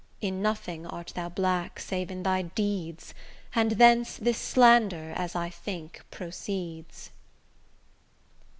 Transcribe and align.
In 0.19 0.41
nothing 0.41 0.87
art 0.87 1.11
thou 1.15 1.29
black 1.29 1.79
save 1.79 2.09
in 2.09 2.23
thy 2.23 2.41
deeds, 2.41 3.13
And 3.53 3.73
thence 3.73 4.17
this 4.17 4.39
slander, 4.39 5.13
as 5.15 5.35
I 5.35 5.51
think, 5.51 6.03
proceeds. 6.09 7.11